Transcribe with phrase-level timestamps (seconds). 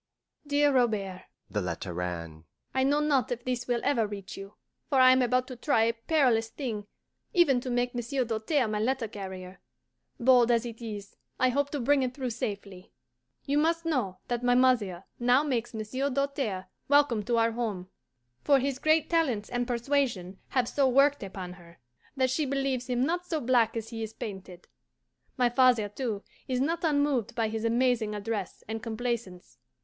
[0.47, 4.55] DEAR ROBERT (the letter ran): I know not if this will ever reach you,
[4.89, 6.87] for I am about to try a perilous thing,
[7.35, 9.59] even to make Monsieur Doltaire my letter carrier.
[10.19, 12.91] Bold as it is, I hope to bring it through safely.
[13.45, 17.87] You must know that my mother now makes Monsieur Doltaire welcome to our home,
[18.43, 21.77] for his great talents and persuasion have so worked upon her
[22.17, 24.67] that she believes him not so black as he is painted.
[25.37, 29.59] My father, too, is not unmoved by his amazing address and complaisance.